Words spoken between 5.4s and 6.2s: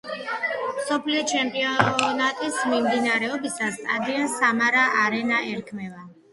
ერქმევა.